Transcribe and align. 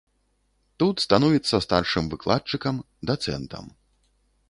Тут 0.83 1.03
становіцца 1.05 1.55
старшым 1.67 2.03
выкладчыкам, 2.17 2.75
дацэнтам. 3.11 3.65